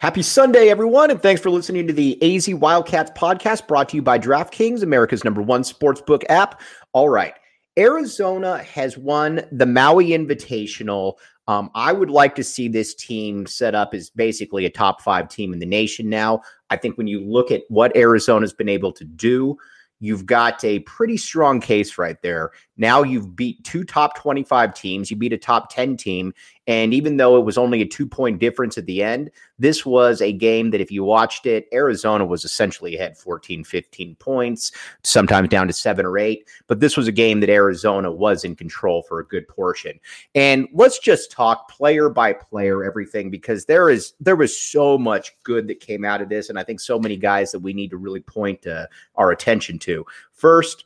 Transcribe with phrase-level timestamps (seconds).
[0.00, 4.02] Happy Sunday, everyone, and thanks for listening to the AZ Wildcats podcast brought to you
[4.02, 6.60] by DraftKings, America's number one sportsbook app.
[6.92, 7.34] All right.
[7.76, 11.14] Arizona has won the Maui Invitational.
[11.48, 15.28] Um, I would like to see this team set up as basically a top five
[15.28, 16.42] team in the nation now.
[16.70, 19.58] I think when you look at what Arizona's been able to do,
[20.00, 22.52] you've got a pretty strong case right there.
[22.76, 26.32] Now you've beat two top 25 teams, you beat a top 10 team,
[26.68, 30.20] and even though it was only a two point difference at the end, this was
[30.20, 34.70] a game that if you watched it, Arizona was essentially ahead 14, 15 points,
[35.02, 36.46] sometimes down to seven or eight.
[36.66, 39.98] But this was a game that Arizona was in control for a good portion.
[40.34, 45.34] And let's just talk player by player, everything, because there is there was so much
[45.44, 46.50] good that came out of this.
[46.50, 49.78] And I think so many guys that we need to really point uh, our attention
[49.80, 50.04] to.
[50.32, 50.84] First,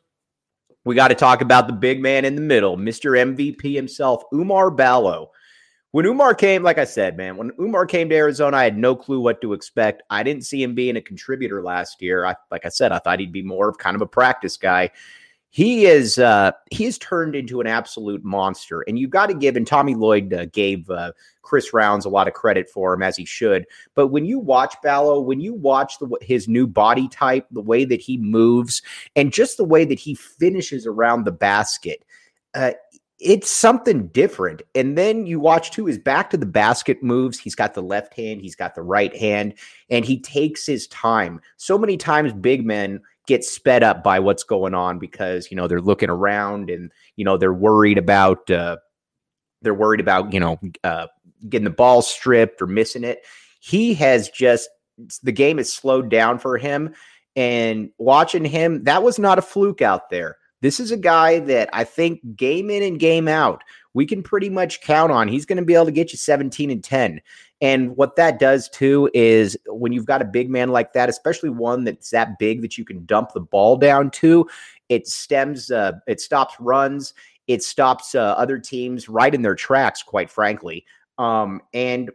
[0.84, 3.18] we got to talk about the big man in the middle, Mr.
[3.18, 5.32] MVP himself, Oumar Ballo.
[5.92, 8.96] When Oumar came, like I said, man, when Oumar came to Arizona, I had no
[8.96, 10.02] clue what to expect.
[10.08, 12.24] I didn't see him being a contributor last year.
[12.24, 14.90] I, like I said, I thought he'd be more of kind of a practice guy.
[15.50, 19.54] He is uh, he has turned into an absolute monster, and you've got to give.
[19.54, 23.18] And Tommy Lloyd uh, gave uh, Chris Rounds a lot of credit for him as
[23.18, 23.66] he should.
[23.94, 27.84] But when you watch Ballo, when you watch the, his new body type, the way
[27.84, 28.80] that he moves,
[29.14, 32.02] and just the way that he finishes around the basket,
[32.54, 32.72] uh,
[33.22, 34.62] it's something different.
[34.74, 37.38] And then you watch too his back to the basket moves.
[37.38, 39.54] He's got the left hand, he's got the right hand,
[39.90, 41.40] and he takes his time.
[41.56, 45.68] So many times, big men get sped up by what's going on because you know
[45.68, 48.76] they're looking around and you know they're worried about uh,
[49.62, 51.06] they're worried about you know uh,
[51.48, 53.24] getting the ball stripped or missing it.
[53.60, 54.68] He has just
[55.22, 56.94] the game has slowed down for him,
[57.36, 60.38] and watching him, that was not a fluke out there.
[60.62, 63.62] This is a guy that I think game in and game out,
[63.94, 65.28] we can pretty much count on.
[65.28, 67.20] He's going to be able to get you 17 and 10.
[67.60, 71.50] And what that does too is when you've got a big man like that, especially
[71.50, 74.48] one that's that big that you can dump the ball down to,
[74.88, 77.12] it stems, uh, it stops runs,
[77.48, 80.84] it stops uh, other teams right in their tracks, quite frankly.
[81.18, 82.10] Um, and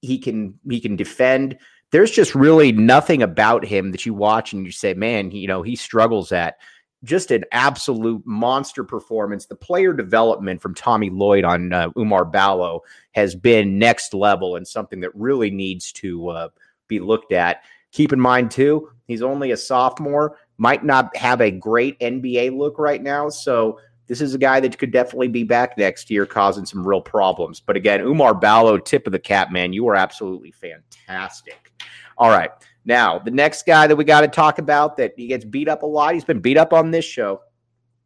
[0.00, 1.58] he can he can defend.
[1.92, 5.62] There's just really nothing about him that you watch and you say, man, you know,
[5.62, 6.56] he struggles at
[7.04, 9.46] just an absolute monster performance.
[9.46, 14.66] The player development from Tommy Lloyd on uh, Oumar Ballo has been next level and
[14.66, 16.48] something that really needs to uh,
[16.88, 17.62] be looked at.
[17.92, 22.78] Keep in mind, too, he's only a sophomore, might not have a great NBA look
[22.78, 23.28] right now.
[23.28, 27.00] So, this is a guy that could definitely be back next year, causing some real
[27.00, 27.60] problems.
[27.60, 29.72] But again, Oumar Ballo, tip of the cap, man.
[29.72, 31.72] You are absolutely fantastic.
[32.18, 32.50] All right.
[32.84, 35.82] Now, the next guy that we got to talk about that he gets beat up
[35.82, 37.42] a lot, he's been beat up on this show,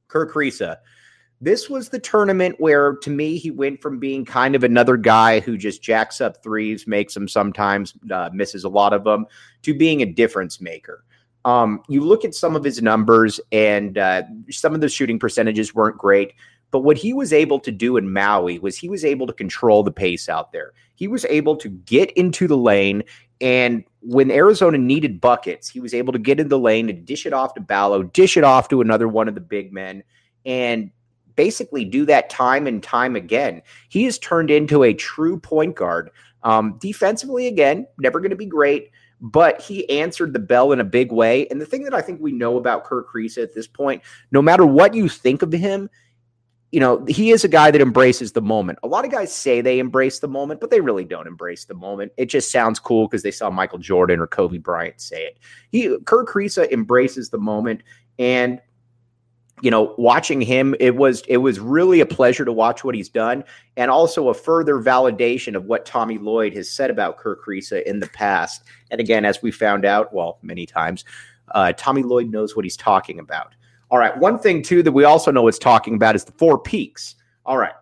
[0.09, 0.77] Kerr Kriisa.
[1.41, 5.41] This was the tournament where, to me, he went from being kind of another guy
[5.41, 9.27] who just jacks up threes, makes them sometimes, uh, misses a lot of them,
[9.62, 11.05] to being a difference maker.
[11.45, 15.75] Um, you look at some of his numbers, and uh, some of the shooting percentages
[15.75, 16.33] weren't great.
[16.71, 19.83] But what he was able to do in Maui was he was able to control
[19.83, 20.73] the pace out there.
[20.95, 23.05] He was able to get into the lane.
[23.41, 27.25] And when Arizona needed buckets, he was able to get in the lane and dish
[27.25, 30.03] it off to Ballo, dish it off to another one of the big men,
[30.45, 30.91] and
[31.37, 33.62] basically do that time and time again.
[33.89, 36.11] He has turned into a true point guard.
[36.43, 38.91] Um, defensively, again, never going to be great,
[39.21, 41.47] but he answered the bell in a big way.
[41.49, 44.43] And the thing that I think we know about Kerr Kriisa at this point, no
[44.43, 45.89] matter what you think of him,
[46.75, 48.81] you know, he is a guy that embraces the moment.
[48.82, 51.75] A lot of guys say they embrace the moment, but they really don't embrace the
[51.75, 52.11] moment.
[52.17, 55.38] It just sounds cool because they saw Michael Jordan or Kobe Bryant say it.
[55.71, 57.85] He Kerr Kriisa embraces the moment,
[58.19, 58.61] and
[59.62, 63.09] you know, watching him, it was it was really a pleasure to watch what he's
[63.09, 63.44] done,
[63.77, 68.00] and also a further validation of what Tommy Lloyd has said about Kerr Kriisa in
[68.00, 68.65] the past.
[68.91, 71.05] And again, as we found out, well, many times,
[71.55, 73.55] uh, Tommy Lloyd knows what he's talking about.
[73.90, 76.58] All right, one thing too that we also know it's talking about is the four
[76.58, 77.16] peaks.
[77.46, 77.75] All right,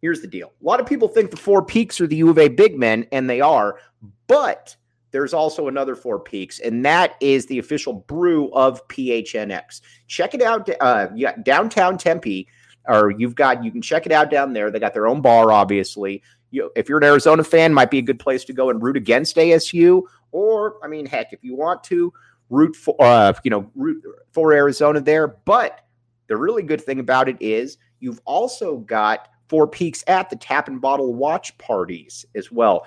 [0.00, 2.38] here's the deal: a lot of people think the four peaks are the U of
[2.38, 3.78] A big men, and they are,
[4.26, 4.76] but
[5.12, 9.80] there's also another Four Peaks, and that is the official brew of PHNX.
[10.06, 10.68] Check it out.
[10.80, 12.46] Uh, yeah, downtown Tempe,
[12.86, 14.70] or you've got you can check it out down there.
[14.70, 16.22] They got their own bar, obviously.
[16.50, 18.96] You, if you're an Arizona fan, might be a good place to go and root
[18.96, 20.02] against ASU.
[20.32, 22.12] Or, I mean, heck, if you want to
[22.50, 25.28] root for, uh, you know, root for Arizona there.
[25.28, 25.80] But
[26.26, 30.68] the really good thing about it is you've also got Four Peaks at the Tap
[30.68, 32.86] and Bottle watch parties as well.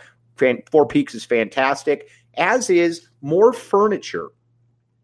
[0.71, 4.30] Four Peaks is fantastic, as is more furniture.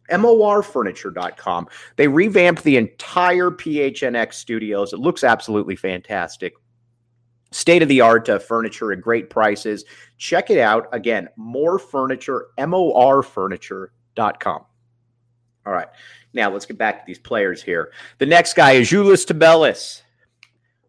[0.10, 1.68] MORfurniture.com.
[1.96, 4.92] They revamped the entire PHNX studios.
[4.92, 6.54] It looks absolutely fantastic.
[7.52, 9.86] State of the art uh, furniture at great prices.
[10.18, 10.88] Check it out.
[10.94, 13.99] Again, more furniture, MORfurniture.com.
[15.66, 15.88] All right.
[16.34, 17.92] Now let's get back to these players here.
[18.18, 20.02] The next guy is Julius Tubelis.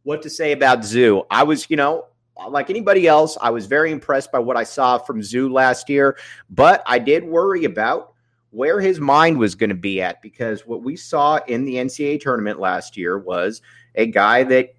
[0.02, 1.24] What to say about Zu?
[1.30, 2.06] I was, you know,
[2.48, 6.16] like anybody else, I was very impressed by what I saw from Zu last year,
[6.48, 8.14] but I did worry about
[8.50, 12.20] where his mind was going to be at because what we saw in the NCAA
[12.20, 13.62] tournament last year was
[13.94, 14.74] a guy that,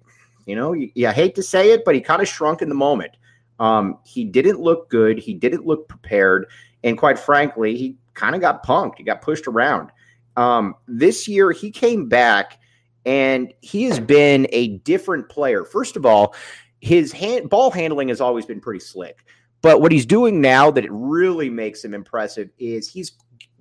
[0.46, 2.74] you know, you, you hate to say it, but he kind of shrunk in the
[2.74, 3.12] moment.
[3.60, 5.18] Um, he didn't look good.
[5.18, 6.46] He didn't look prepared.
[6.84, 8.96] And quite frankly, he kind of got punked.
[8.96, 9.90] He got pushed around.
[10.36, 12.58] Um, this year, he came back
[13.04, 15.64] and he has been a different player.
[15.64, 16.34] First of all,
[16.80, 19.24] his hand, ball handling has always been pretty slick.
[19.60, 23.12] But what he's doing now that it really makes him impressive is he's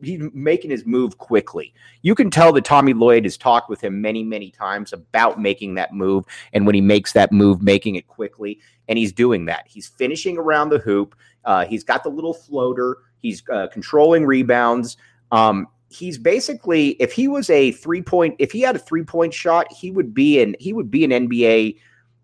[0.03, 1.73] he's making his move quickly.
[2.01, 5.75] You can tell that Tommy Lloyd has talked with him many, many times about making
[5.75, 6.25] that move.
[6.53, 8.59] And when he makes that move, making it quickly.
[8.87, 9.65] And he's doing that.
[9.67, 11.15] He's finishing around the hoop.
[11.45, 12.97] Uh, he's got the little floater.
[13.21, 14.97] He's uh, controlling rebounds.
[15.31, 19.33] Um, he's basically, if he was a three point, if he had a three point
[19.33, 21.77] shot, he would be an he would be an NBA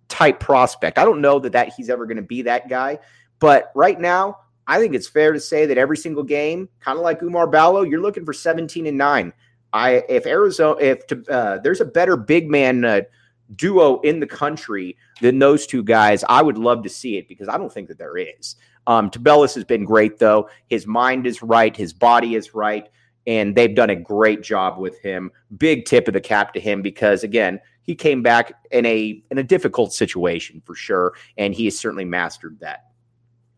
[0.07, 0.97] type prospect.
[0.97, 2.99] I don't know that that he's ever going to be that guy,
[3.39, 7.03] but right now, I think it's fair to say that every single game, kind of
[7.03, 9.33] like Oumar Ballo, you're looking for 17 and nine.
[9.73, 13.01] I if Arizona if uh, there's a better big man uh,
[13.55, 17.49] duo in the country than those two guys, I would love to see it because
[17.49, 18.55] I don't think that there is.
[18.87, 20.49] Um, Tubelis has been great though.
[20.67, 22.89] His mind is right, his body is right,
[23.27, 25.29] and they've done a great job with him.
[25.57, 29.37] Big tip of the cap to him because again, he came back in a in
[29.37, 32.85] a difficult situation for sure, and he has certainly mastered that.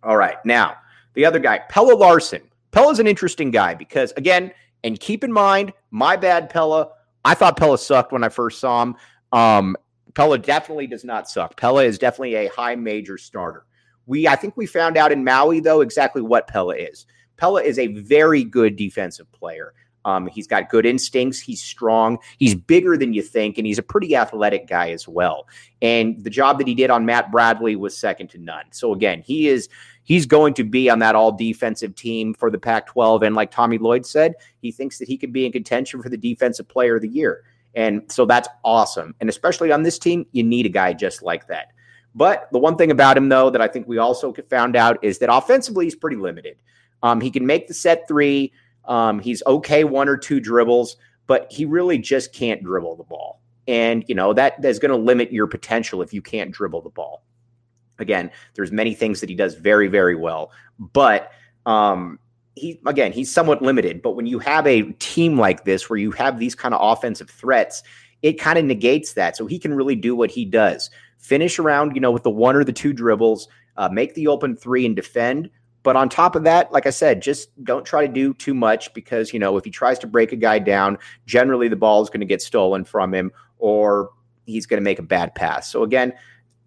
[0.03, 0.75] All right, now
[1.13, 2.41] the other guy, Pelle Larsson.
[2.71, 4.51] Pelle's an interesting guy because again,
[4.83, 6.95] and keep in mind, my bad, Pelle.
[7.25, 8.95] I thought Pelle sucked when I first saw him.
[9.31, 9.75] Um,
[10.13, 11.55] Pelle definitely does not suck.
[11.57, 13.65] Pelle is definitely a high major starter.
[14.09, 17.05] We, I think we found out in Maui though exactly what Pelle is.
[17.37, 19.73] Pelle is a very good defensive player.
[20.05, 21.39] Um, he's got good instincts.
[21.39, 22.17] He's strong.
[22.37, 25.47] He's bigger than you think, and he's a pretty athletic guy as well.
[25.81, 28.65] And the job that he did on Matt Bradley was second to none.
[28.71, 29.69] So again, he is
[30.03, 33.21] he's going to be on that all defensive team for the Pac-12.
[33.23, 36.17] And like Tommy Lloyd said, he thinks that he could be in contention for the
[36.17, 37.43] defensive player of the year.
[37.75, 39.13] And so that's awesome.
[39.19, 41.73] And especially on this team, you need a guy just like that.
[42.15, 45.19] But the one thing about him, though, that I think we also found out is
[45.19, 46.57] that offensively, he's pretty limited.
[47.03, 48.51] Um, he can make the set three.
[48.85, 50.97] Um, he's okay one or two dribbles,
[51.27, 53.41] but he really just can't dribble the ball.
[53.67, 56.89] And, you know, that is going to limit your potential if you can't dribble the
[56.89, 57.23] ball.
[57.99, 61.31] Again, there's many things that he does very, very well, but
[61.65, 62.17] um,
[62.55, 64.01] he again, he's somewhat limited.
[64.01, 67.29] But when you have a team like this where you have these kind of offensive
[67.29, 67.83] threats,
[68.21, 69.37] it kind of negates that.
[69.37, 70.89] So he can really do what he does:
[71.19, 73.47] finish around, you know, with the one or the two dribbles,
[73.77, 75.49] uh, make the open three, and defend.
[75.83, 78.93] But on top of that, like I said, just don't try to do too much
[78.93, 82.09] because, you know, if he tries to break a guy down, generally the ball is
[82.09, 84.09] going to get stolen from him or
[84.45, 85.71] he's going to make a bad pass.
[85.71, 86.13] So again,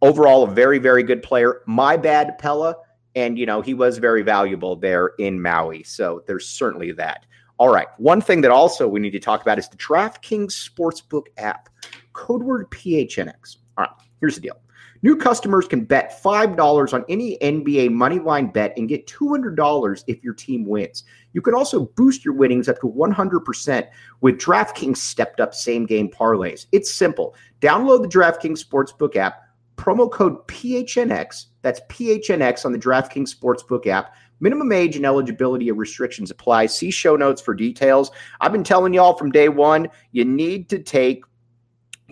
[0.00, 1.60] overall, a very, very good player.
[1.66, 2.82] My bad, Pelle.
[3.14, 5.82] And, you know, he was very valuable there in Maui.
[5.82, 7.26] So there's certainly that.
[7.58, 7.88] All right.
[7.98, 11.68] One thing that also we need to talk about is the DraftKings Sportsbook app,
[12.14, 13.58] code word PHNX.
[13.76, 13.90] All right.
[14.22, 14.56] Here's the deal
[15.02, 20.32] New customers can bet $5 on any NBA moneyline bet and get $200 if your
[20.32, 21.02] team wins.
[21.32, 23.88] You can also boost your winnings up to 100%
[24.20, 26.66] with DraftKings stepped up same game parlays.
[26.70, 27.34] It's simple.
[27.60, 29.42] Download the DraftKings Sportsbook app,
[29.76, 34.14] promo code PHNX, that's PHNX on the DraftKings Sportsbook app.
[34.38, 36.66] Minimum age and eligibility and restrictions apply.
[36.66, 38.10] See show notes for details.
[38.40, 41.22] I've been telling y'all from day one, you need to take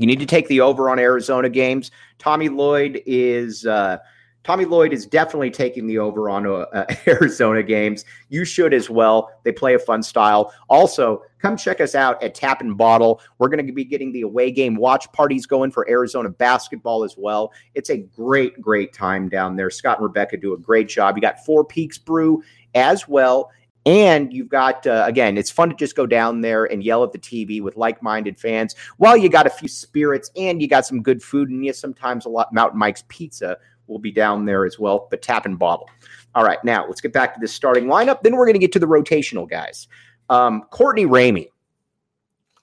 [0.00, 1.90] You need to take the over on Arizona games.
[2.18, 3.98] Tommy Lloyd is uh,
[4.44, 8.06] Tommy Lloyd is definitely taking the over on uh, Arizona games.
[8.30, 9.30] You should as well.
[9.44, 10.54] They play a fun style.
[10.70, 13.20] Also, come check us out at Tap and Bottle.
[13.36, 17.16] We're going to be getting the away game watch parties going for Arizona basketball as
[17.18, 17.52] well.
[17.74, 19.68] It's a great, great time down there.
[19.68, 21.14] Scott and Rebecca do a great job.
[21.14, 22.42] You got Four Peaks Brew
[22.74, 23.50] as well.
[23.86, 27.12] And you've got, uh, again, it's fun to just go down there and yell at
[27.12, 30.84] the TV with like minded fans while you got a few spirits and you got
[30.84, 33.56] some good food and you sometimes a lot Mountain Mike's Pizza
[33.86, 35.88] will be down there as well, but tap and bottle.
[36.34, 38.22] All right, now let's get back to this starting lineup.
[38.22, 39.88] Then we're going to get to the rotational guys.
[40.28, 41.48] Um, Courtney Ramey.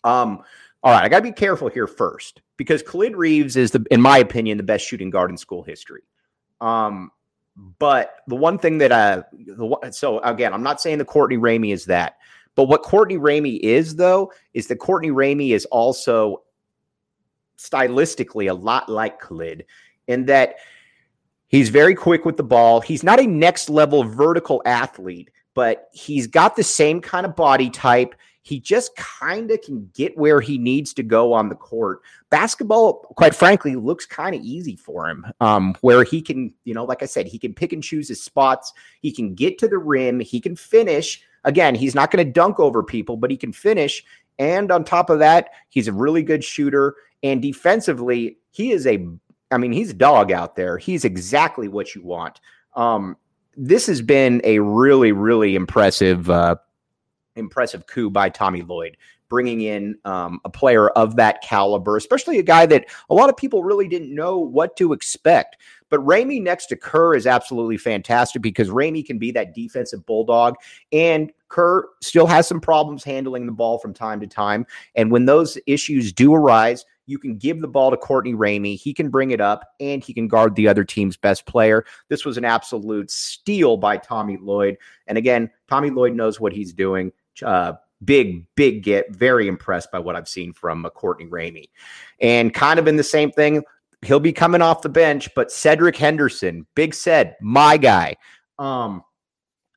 [0.03, 0.43] Um,
[0.83, 4.01] all right, I got to be careful here first because Khalid Reeves is the, in
[4.01, 6.03] my opinion, the best shooting guard in school history.
[6.61, 7.11] Um,
[7.79, 11.73] but the one thing that uh, the, so again, I'm not saying the Courtney Ramey
[11.73, 12.17] is that,
[12.55, 16.43] but what Courtney Ramey is though is that Courtney Ramey is also
[17.57, 19.65] stylistically a lot like Khalid
[20.07, 20.55] in that
[21.47, 22.81] he's very quick with the ball.
[22.81, 27.69] He's not a next level vertical athlete, but he's got the same kind of body
[27.69, 28.13] type.
[28.47, 31.99] He just kind of can get where he needs to go on the court.
[32.29, 36.85] Basketball, quite frankly, looks kind of easy for him, um, where he can, you know,
[36.85, 38.71] like I said, he can pick and choose his spots.
[39.01, 40.21] He can get to the rim.
[40.21, 41.21] He can finish.
[41.43, 44.01] Again, he's not going to dunk over people, but he can finish.
[44.39, 46.95] And on top of that, he's a really good shooter.
[47.23, 49.05] And defensively, he is a,
[49.51, 50.77] I mean, he's a dog out there.
[50.77, 52.39] He's exactly what you want.
[52.77, 53.17] Um,
[53.57, 56.55] this has been a really, really impressive uh,
[57.37, 58.97] impressive coup by Tommy Lloyd,
[59.29, 63.37] bringing in um, a player of that caliber, especially a guy that a lot of
[63.37, 65.57] people really didn't know what to expect.
[65.89, 70.55] But Ramey next to Kerr is absolutely fantastic because Ramey can be that defensive bulldog,
[70.91, 74.65] and Kerr still has some problems handling the ball from time to time.
[74.95, 78.77] And when those issues do arise, you can give the ball to Courtney Ramey.
[78.77, 81.85] He can bring it up and he can guard the other team's best player.
[82.09, 84.77] This was an absolute steal by Tommy Lloyd.
[85.07, 87.11] And again, Tommy Lloyd knows what he's doing.
[87.43, 89.11] Uh, big, big get.
[89.11, 91.69] Very impressed by what I've seen from uh, Courtney Ramey.
[92.21, 93.63] And kind of in the same thing,
[94.03, 98.15] he'll be coming off the bench, but Cedric Henderson, big said, my guy.
[98.59, 99.03] Um,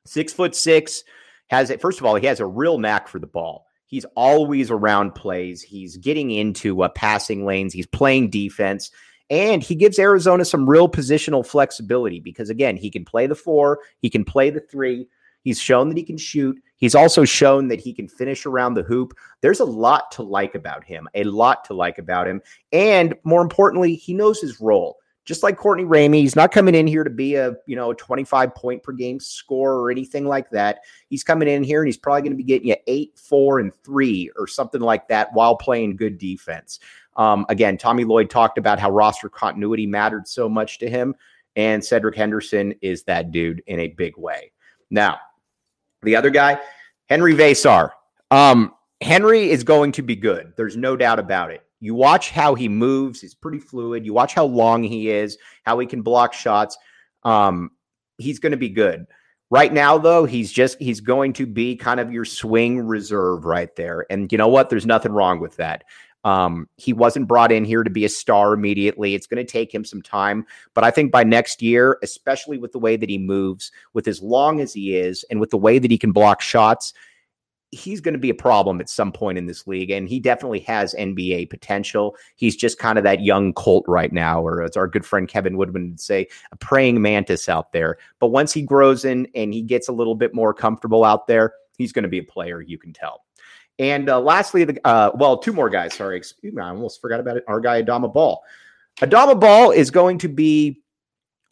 [0.05, 1.03] six foot six,
[1.47, 1.81] has it.
[1.81, 3.67] First of all, he has a real knack for the ball.
[3.87, 5.61] He's always around plays.
[5.61, 7.73] He's getting into uh, passing lanes.
[7.73, 8.89] He's playing defense.
[9.29, 13.79] And he gives Arizona some real positional flexibility because, again, he can play the four,
[13.99, 15.07] he can play the three.
[15.43, 16.57] He's shown that he can shoot.
[16.81, 19.13] He's also shown that he can finish around the hoop.
[19.41, 22.41] There's a lot to like about him, a lot to like about him.
[22.73, 24.97] And more importantly, he knows his role.
[25.23, 27.95] Just like Courtney Ramey, he's not coming in here to be a, you know, a
[27.95, 30.79] 25 point per game score or anything like that.
[31.09, 33.71] He's coming in here and he's probably going to be getting you eight, four, and
[33.83, 36.79] three or something like that while playing good defense.
[37.15, 41.13] Um, again, Tommy Lloyd talked about how roster continuity mattered so much to him,
[41.55, 44.51] and Cedric Henderson is that dude in a big way.
[44.89, 45.19] Now,
[46.03, 46.59] the other guy,
[47.09, 47.91] Henry Veesaar.
[48.29, 50.53] Um, Henry is going to be good.
[50.57, 51.63] There's no doubt about it.
[51.79, 54.05] You watch how he moves, he's pretty fluid.
[54.05, 56.77] You watch how long he is, how he can block shots.
[57.23, 57.71] Um,
[58.17, 59.07] he's going to be good.
[59.49, 63.75] Right now, though, he's just he's going to be kind of your swing reserve right
[63.75, 64.05] there.
[64.09, 64.69] And you know what?
[64.69, 65.83] There's nothing wrong with that.
[66.23, 69.15] Um, he wasn't brought in here to be a star immediately.
[69.15, 72.71] It's going to take him some time, but I think by next year, especially with
[72.71, 75.79] the way that he moves, with as long as he is, and with the way
[75.79, 76.93] that he can block shots,
[77.71, 79.89] he's going to be a problem at some point in this league.
[79.89, 82.15] And he definitely has NBA potential.
[82.35, 85.57] He's just kind of that young colt right now, or as our good friend Kevin
[85.57, 87.97] Woodman would say, a praying mantis out there.
[88.19, 91.53] But once he grows in and he gets a little bit more comfortable out there,
[91.77, 93.23] he's going to be a player you can tell.
[93.79, 95.93] And uh, lastly, the uh, well, two more guys.
[95.93, 97.43] Sorry, excuse me, I almost forgot about it.
[97.47, 98.43] Our guy Adama Bal.
[98.99, 100.81] Adama Bal is going to be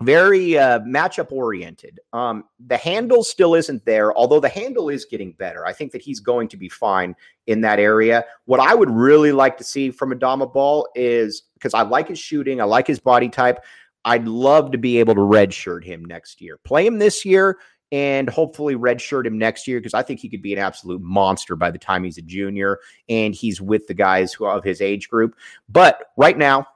[0.01, 1.99] very uh, matchup oriented.
[2.13, 5.65] Um, the handle still isn't there, although the handle is getting better.
[5.65, 7.15] I think that he's going to be fine
[7.47, 8.25] in that area.
[8.45, 12.19] What I would really like to see from Adama Bal is because I like his
[12.19, 13.63] shooting, I like his body type.
[14.05, 16.57] I'd love to be able to redshirt him next year.
[16.63, 17.57] Play him this year
[17.91, 21.55] and hopefully redshirt him next year because I think he could be an absolute monster
[21.55, 25.09] by the time he's a junior and he's with the guys who of his age
[25.09, 25.35] group.
[25.67, 26.67] But right now,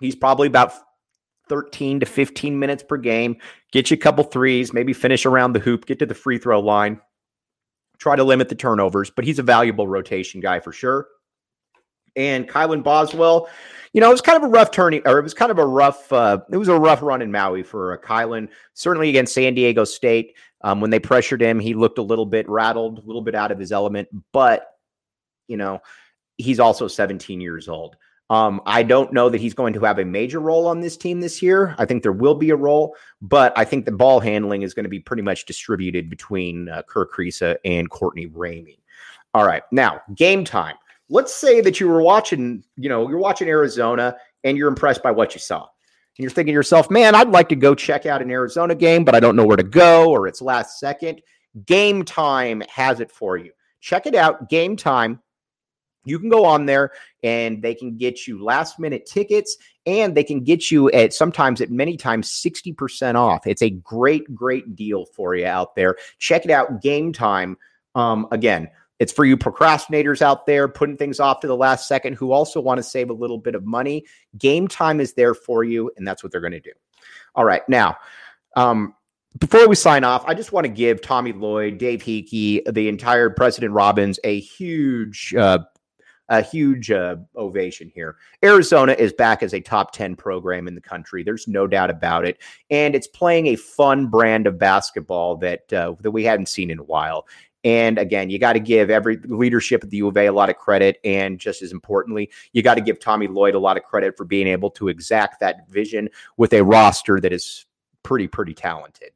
[0.00, 0.72] he's probably about
[1.48, 3.36] 13 to 15 minutes per game.
[3.72, 6.60] Get you a couple threes, maybe finish around the hoop, get to the free throw
[6.60, 7.00] line,
[7.98, 11.06] try to limit the turnovers, but he's a valuable rotation guy for sure.
[12.16, 13.48] And Kylan Boswell,
[13.92, 15.66] you know, it was kind of a rough turning, or it was kind of a
[15.66, 19.54] rough, uh, it was a rough run in Maui for uh, Kylan, certainly against San
[19.54, 20.36] Diego State.
[20.62, 23.52] Um, when they pressured him, he looked a little bit rattled, a little bit out
[23.52, 24.66] of his element, but,
[25.48, 25.80] you know,
[26.38, 27.96] he's also 17 years old.
[28.28, 31.20] Um, I don't know that he's going to have a major role on this team
[31.20, 31.76] this year.
[31.78, 34.84] I think there will be a role, but I think the ball handling is going
[34.84, 38.78] to be pretty much distributed between uh, Kerr Kriisa and Courtney Ramey.
[39.32, 40.74] All right, now game time.
[41.08, 45.10] Let's say that you were watching, you know, you're watching Arizona and you're impressed by
[45.10, 45.60] what you saw.
[45.60, 49.04] And you're thinking to yourself, man, I'd like to go check out an Arizona game,
[49.04, 51.20] but I don't know where to go or it's last second.
[51.66, 53.52] Game time has it for you.
[53.80, 54.48] Check it out.
[54.48, 55.20] Game time
[56.06, 60.24] you can go on there and they can get you last minute tickets and they
[60.24, 63.46] can get you at sometimes at many times 60% off.
[63.46, 65.96] It's a great, great deal for you out there.
[66.18, 66.80] Check it out.
[66.80, 67.58] Game time.
[67.94, 68.68] Um, again,
[68.98, 72.60] it's for you procrastinators out there putting things off to the last second who also
[72.60, 74.04] want to save a little bit of money.
[74.38, 76.72] Game time is there for you, and that's what they're going to do.
[77.34, 77.62] All right.
[77.68, 77.96] Now,
[78.56, 78.94] um,
[79.38, 83.28] before we sign off, I just want to give Tommy Lloyd, Dave Heeke, the entire
[83.28, 85.58] President Robbins a huge uh,
[86.28, 88.16] a huge uh, ovation here.
[88.44, 91.22] Arizona is back as a top 10 program in the country.
[91.22, 92.38] There's no doubt about it.
[92.70, 96.78] And it's playing a fun brand of basketball that uh, that we hadn't seen in
[96.78, 97.26] a while.
[97.66, 100.48] And again, you got to give every leadership at the U of A a lot
[100.48, 100.98] of credit.
[101.02, 104.24] And just as importantly, you got to give Tommy Lloyd a lot of credit for
[104.24, 107.66] being able to exact that vision with a roster that is
[108.04, 109.10] pretty, pretty talented.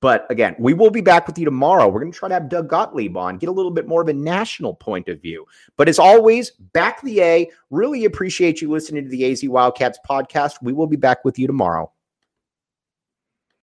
[0.00, 1.88] But again, we will be back with you tomorrow.
[1.88, 4.08] We're going to try to have Doug Gottlieb on, get a little bit more of
[4.08, 5.44] a national point of view.
[5.76, 7.50] But as always, back the A.
[7.70, 10.62] Really appreciate you listening to the AZ Wildcats podcast.
[10.62, 11.90] We will be back with you tomorrow.